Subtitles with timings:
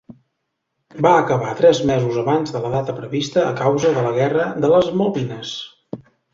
[1.05, 4.75] Va acabar tres mesos abans de la data prevista a causa de la guerra de
[4.75, 5.57] les Malvines.